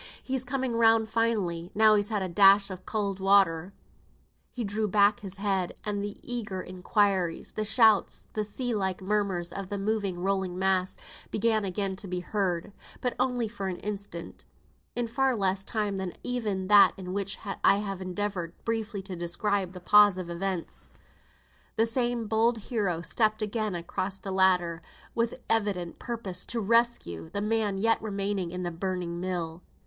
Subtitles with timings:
[0.23, 3.71] "He's coming round finely, now he's had a dash of cowd water."
[4.51, 9.53] He drew back his head; and the eager inquiries, the shouts, the sea like murmurs
[9.53, 10.97] of the moving rolling mass
[11.29, 13.15] began again to be heard but
[13.51, 14.43] for an instant
[14.95, 15.01] though.
[15.01, 19.73] In far less time than even that in which I have endeavoured briefly to describe
[19.73, 20.89] the pause of events,
[21.75, 24.81] the same bold hero stepped again upon the ladder,
[25.13, 29.61] with evident purpose to rescue the man yet remaining in the burning mill.